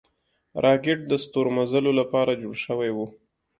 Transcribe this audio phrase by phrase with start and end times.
[0.65, 2.97] راکټ د ستورمزلو له پاره جوړ شوی و